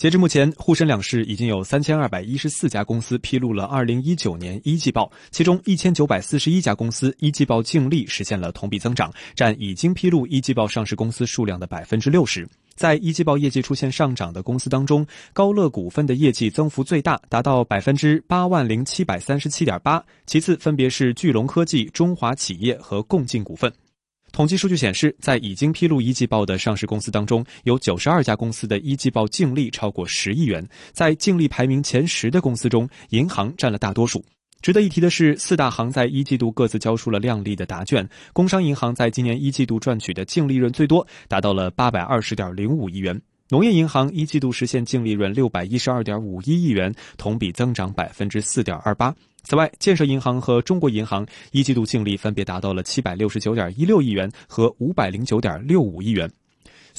[0.00, 12.48] 截至目前，沪深两市已经有三千二百一十四家公司披露了二零一九年一季报，其中一千九百四十一家公司一季报净利实现了同比增长，占已经披露一季报上市公司数量的百分之六十。
[12.74, 23.70] 在一季报业绩出现上涨的公司当中，高乐股份的业绩增幅最大，达到百分之八万零七百三十七点八，其次分别是巨龙科技、中华企业和共进股份。
[24.32, 30.66] 统计数据显示，在已经披露一季报的上市公司当中，有九十二家公司的一季报净利超过十亿元。
[30.92, 34.24] 在净利排名前十的公司中，银行占了大多数。
[34.62, 38.08] 值得一提的是，四大行在一季度各自交出了靓丽的答卷。
[38.32, 43.20] 工商银行在今年一季度赚取的净利润最多，达到了八百二十点零五亿元。
[43.52, 49.12] 农业银行一季度实现净利润六百一十二点五一亿元，同比增长百分之四点二八。
[49.42, 56.30] 此外，建设银行和中国银行一季度净利分别达到了七百六十九点一六亿元和五百零九点六五亿元。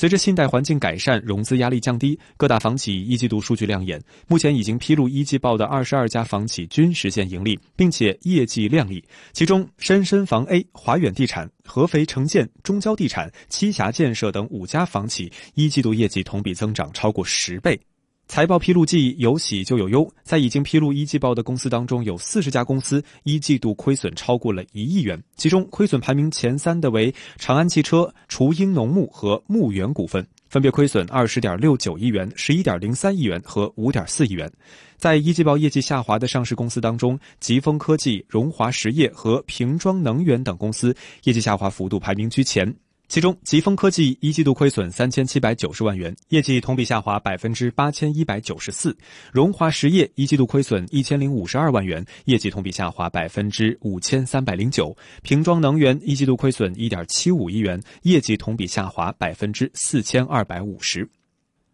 [0.00, 4.02] 随着信贷环境改善，融资压力降低，各大房企一季度数据亮眼。
[4.28, 9.04] 目前已经披露一季报的二十二家房企均实现盈利，并且业绩亮丽。
[9.34, 17.78] 其中，深深房 A、华远地产、合肥城建、中交地产、栖霞建设等五家房企一季度业绩同比增长超过十倍。
[18.30, 34.48] 财报披露季有喜就有忧，在已经披露一季报的公司当中，有四十家公司一季度亏损超过了一亿元，其中亏损排名前三的为长安汽车、雏鹰农牧和牧原股份，分别亏损二十点六九亿元、十一点零三亿元和五点四亿元。
[34.96, 42.72] 在一季报业绩下滑的上市公司当中，吉丰科技、荣华实业和瓶装能源等公司业绩下滑幅度排名居前。
[43.10, 48.92] 其中，吉丰科技一季度亏损三千七百九十万元，业绩同比下滑百分之八千一百九十四；
[49.32, 61.10] 荣华实业一季度亏损一千零五十二万元，业绩同比下滑百分之五千三百零九；瓶装能源一季度亏损一点七五亿元，业绩同比下滑百分之四千二百五十。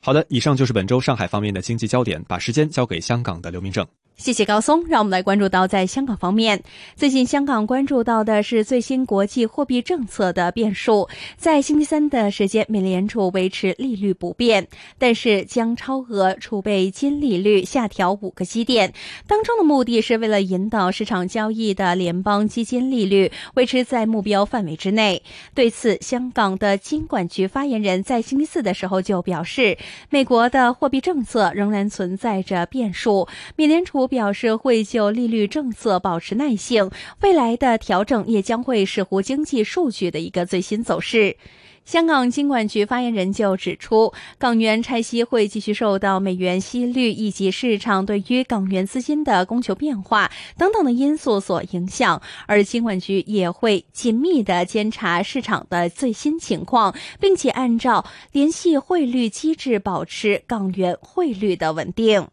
[0.00, 3.86] 好的，以上就是本周上海方面的经济焦点，把时间交给香港的刘明正。
[4.18, 6.60] 谢谢高松，让我们来关注到在香港方面，
[6.96, 11.08] 最近香港关注到的是最新国际货币政策的变数。
[11.36, 14.66] 在星期三的时间，美联储维持利率不变，
[14.98, 18.92] 但是将超额储备金利率下调五个基点，
[19.28, 25.22] 当中的目的是为了引导市场交易的联邦基金利率维持在目标范围之内。
[25.54, 29.78] 对此，香港的金管局发言人在星期四的时候就表示，
[30.10, 34.07] 美国的货币政策仍然存在着变数，美联储。
[34.08, 41.36] 表示会就利率政策保持耐性，未来的调整也将会视乎经济数据的一个最新走势。
[41.84, 62.28] 香港金管局发言人就指出，港元拆息会继续受到美元息率以及市场对于港元资金的供求变化等等的因素所影响，而金管局也会紧密的监察市场的最新情况，并且按照联系汇率机制保持港元汇率的稳定。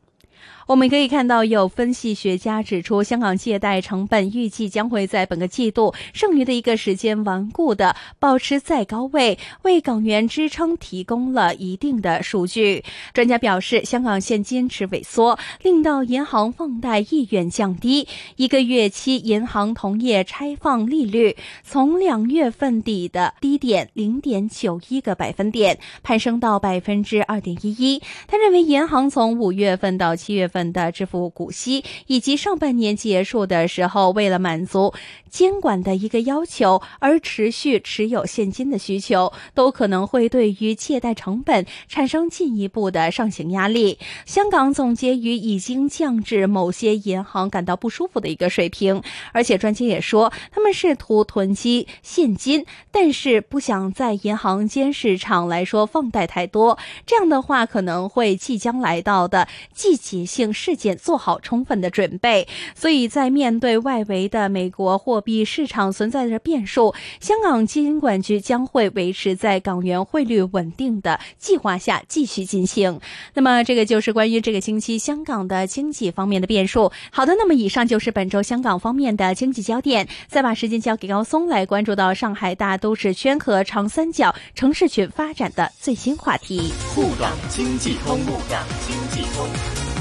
[0.67, 12.83] 我们可以看到，有分析学家指出，香港借贷成本预计将会在本个季度剩余的一个时间顽固的保持在高位，为港元支撑提供了一定的数据。
[13.13, 18.07] 专家表示，香港现金池萎缩，令到银行放贷意愿降低。
[18.35, 28.01] 一个月期银行同业拆放利率从两月份底的低点零点九一个百分点攀升到百分之二点一一。
[28.27, 30.54] 他认为，银行从五月份到七月份。
[30.55, 34.93] 份的支付股息，以及上半年结束的时候，为了满足
[35.29, 43.99] 监管的一个要求而持续持有现金的需求，都可能会对于借贷成本产生进一步的上行压力。
[44.25, 49.03] 香港总结于已经降至某些银行感到不舒服的一个水平，
[49.33, 62.47] 而且专家也说，他们试图囤积现金，但是不想在银行间市场来说放贷太多，这样的话可能会即将来到的季节性事件做好充分的准备。
[62.75, 72.99] 所以在面对外围的美国货币市场存在着变数，香港金管局将会维持在港元汇率稳定的计划下继续进行。
[73.33, 76.91] 那么这个就是关于这个星期香港的经济方面的变数。
[77.11, 80.07] 好的，那么以上就是本周香港方面的经济焦点。
[80.27, 86.73] 再把时间交给高松，来关注到上海大都市圈和长三角城市群发展的最新话题。
[86.93, 89.94] 沪港经济通，沪港经济通。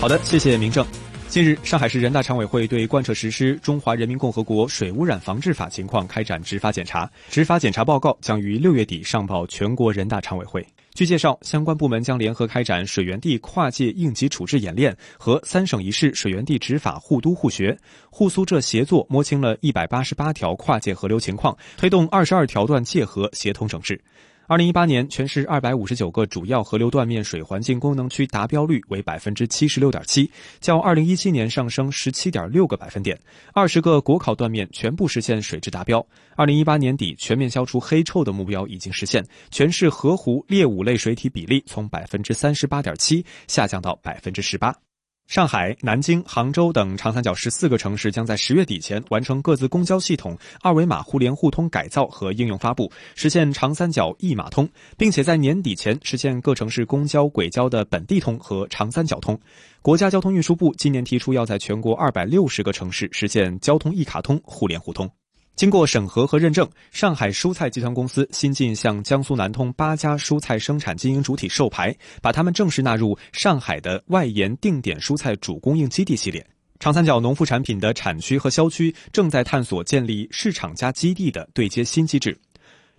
[0.00, 0.86] 好的，谢谢明正。
[1.26, 10.64] 近日，上海市人大常委会对贯彻实施《中华人民共和国水污染防治法》情况开展执法检查，执法检查报告将于六月底上报全国人大常委会。
[10.94, 17.76] 据介绍，相关部门将联合开展水源地跨界应急处置演练和三省一市水源地执法互督互学，
[18.08, 24.00] 沪苏浙协作摸清了一百八十八条跨界河流情况，推动二十二条段界河协同整治。
[24.48, 30.28] 二零一八年，全市二百五十九个主要河流断面水环境功能区达标率为百分之七十六点七，
[30.58, 33.20] 较二零一七年上升十七点六个百分点。
[33.52, 36.02] 二十个国考断面全部实现水质达标。
[36.34, 44.74] 二零一八年底全面消除黑臭的目标已经实现，全市河湖劣五类水体比例从百分之三十八点七下降到百分之十八。
[45.28, 54.66] 上海、南京、杭州等长三角十四个城市将在十月底前完成各自公交系统二维码互联互通改造和应用发布，实现长三角一码通，
[54.96, 59.38] 并且在年底前实现各城市公交轨交的本地通和长三角通。
[59.82, 65.10] 国家交通运输部今年提出要在全国二百六十个城市实现交通一卡通互联互通。
[65.58, 76.46] 经过审核和认证，上海蔬菜集团公司新近向江苏南通八家蔬菜生产经营主体授牌，把他们正式纳入上海的外延定点蔬菜主供应基地系列。
[76.78, 82.38] 长三角农副产品的产区和销区正在探索建立市场加基地的对接新机制。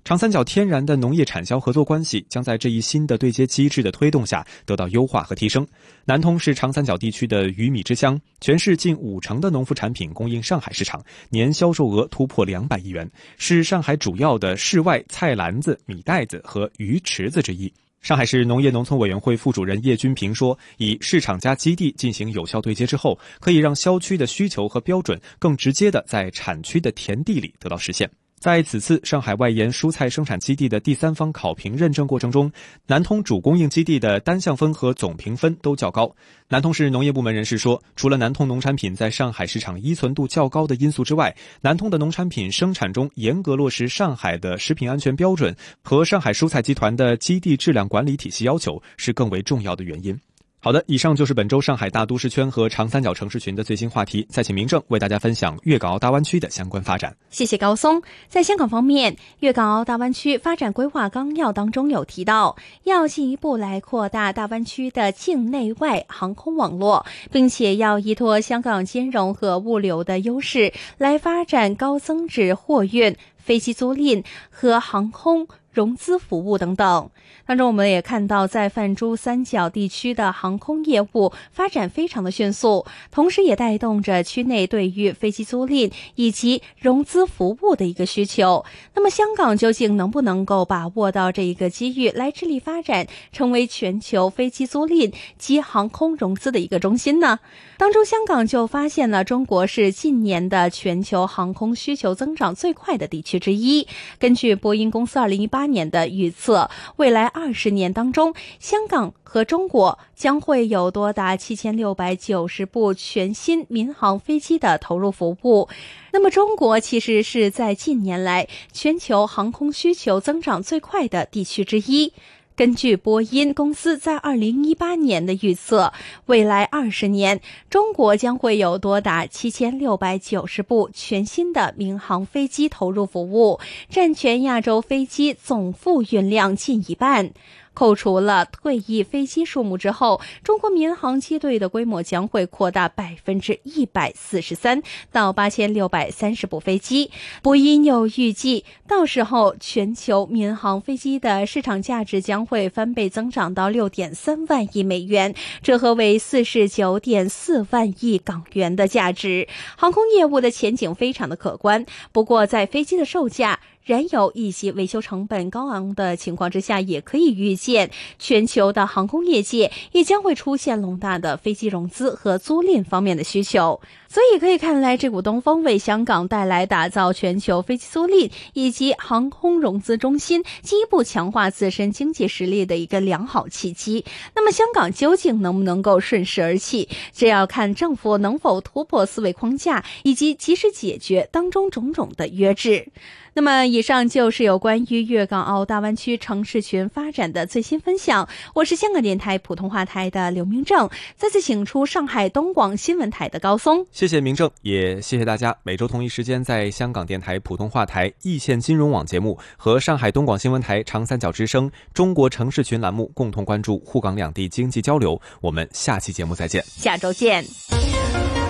[0.04, 5.66] 长三角天然的农业产销合作关系将在这一新的对接机制的推动下得到优化和提升。
[6.04, 13.08] 南通是长三角地区的鱼米之乡，全市近五成的农副产品供应上海市场，年销售额突破两百亿元，
[13.38, 17.72] 是上海主要的室外菜篮子、米袋子和鱼池子之一。
[18.02, 28.10] 上海市农业农村委员会副主任叶军平说：“以市场加基地进行有效对接之后，可以让销区的需求和标准更直接的在产区的田地里得到实现。”
[28.40, 32.50] 在此次上海外延蔬菜生产基地的第三方考评认证过程中，
[32.88, 36.10] 南通主供应基地的单项分和总评分都较高。
[36.48, 50.18] 南通市农业部门人士说，除了南通农产品在上海市场依存度较高的因素之外，南通的农产品生产中严格落实上海的食品安全标准和上海蔬菜集团的基地质量管理体系要求是更为重要的原因。
[50.62, 54.28] 好的，以上就是本周上海大都市圈和长三角城市群的最新话题。
[54.30, 57.16] 再请明正为大家分享粤港澳大湾区的相关发展。
[57.30, 58.02] 谢谢高松。
[58.28, 75.48] 在香港方面，粤港澳大湾区发展规划纲要当中有提到，要进一步来扩大大湾区的境内外航空网络，并且要依托香港金融和物流的优势，来发展高增值货运、飞机租赁和航空。
[75.72, 77.10] 融资服务等等，
[77.46, 88.66] 当中我们也看到，在泛珠三角地区的航空业务发展非常的迅速，同时也带动着区内对于飞机租赁以及融资服务的一个需求。
[88.96, 97.40] 那么，香港究竟能不能够把握到这一个机遇，来致力发展，成为全球飞机租赁及航空融资的一个中心呢？
[97.78, 103.88] 当中，香港就发现了中国是近年的全球航空需求增长最快的地区之一。
[104.18, 105.59] 根据波音公司二零一八。
[105.60, 115.68] 八年的预测，未来二十年当中，香港和中国将会有多达七千六百九十部全新民航飞机的投入服务。
[116.14, 122.14] 那么，中国其实是在近年来全球航空需求增长最快的地区之一。
[122.60, 125.94] 根据波音公司在二零一八年的预测，
[126.26, 127.40] 未来二十年，
[127.70, 137.32] 中国将会有多达七千六百九十部全新的民航飞机投入服务，占全亚洲飞机总付运量近一半。
[137.80, 144.84] 扣除了退役飞机数目之后，中国民航机队的规模将会扩大百分之一百四十三，
[145.14, 147.10] 到八千六百三十部飞机。
[147.42, 155.34] 波音又预计，到时候全球民航飞机的市场价值将会翻倍增长到六点三万亿美元，
[155.64, 159.48] 折合为四十九点四万亿港元的价值。
[159.78, 161.86] 航空业务的前景非常的可观。
[162.12, 163.62] 不过，在飞机的售价。
[163.84, 173.82] 燃油以及维修成本高昂的情况之下，也可以预见，全球的航空业界也将会出现龙大的飞机融资和租赁方面的需求。
[174.12, 184.04] 所以可以看来，这股东风为香港带来打造全球飞机租赁以及航空融资中心，进一步强化自身经济实力的一个良好契机。
[184.34, 192.88] 那么，香港究竟能不能够顺势而起，这要看政府能否突破思维框架，以及及时解决当中种种的约制。
[193.36, 198.28] 那么，以上就是有关于粤港澳大湾区城市群发展的最新分享。
[198.56, 203.86] 我是香港电台普通话台的刘明正，再次请出上海东广新闻台的高松。
[204.00, 205.54] 谢谢明正，也谢谢大家。
[205.62, 215.20] 每周同一时间，在香港电台普通话台易线金融网节目和上海东广新闻台长三角之声中国城市群栏目共同关注沪港两地经济交流。
[215.42, 217.44] 我们下期节目再见，下周见。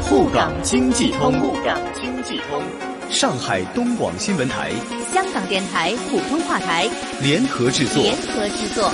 [0.03, 2.61] 沪港经济通，沪港经济通。
[3.09, 4.69] 上海东广新闻台、
[5.11, 6.87] 香港电台普通话台
[7.23, 8.93] 联合制作，联合制作。